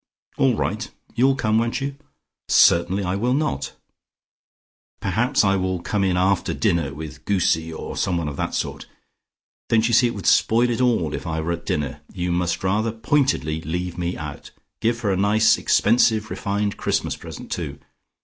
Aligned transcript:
"All 0.39 0.55
right. 0.55 0.89
You'll 1.13 1.35
come, 1.35 1.59
won't 1.59 1.79
you?" 1.79 1.93
"Certainly 2.47 3.03
I 3.03 3.15
will 3.15 3.35
not. 3.35 3.73
Perhaps 4.99 5.43
I 5.45 5.55
will 5.57 5.79
come 5.79 6.03
in 6.03 6.17
after 6.17 6.55
dinner 6.55 6.91
with 6.91 7.23
Goosie 7.25 7.71
or 7.71 7.95
some 7.95 8.17
one 8.17 8.27
of 8.27 8.35
that 8.35 8.55
sort. 8.55 8.87
Don't 9.69 9.87
you 9.87 9.93
see 9.93 10.07
it 10.07 10.15
would 10.15 10.25
spoil 10.25 10.71
it 10.71 10.81
all 10.81 11.13
if 11.13 11.27
I 11.27 11.39
were 11.39 11.51
at 11.51 11.67
dinner? 11.67 12.01
You 12.11 12.31
must 12.31 12.63
rather 12.63 12.91
pointedly 12.91 13.61
leave 13.61 13.95
me 13.95 14.17
out. 14.17 14.49
Give 14.79 14.99
her 15.01 15.11
a 15.11 15.17
nice 15.17 15.59
expensive 15.59 16.31
refined 16.31 16.77
Christmas 16.77 17.15
present 17.15 17.51
too. 17.51 17.77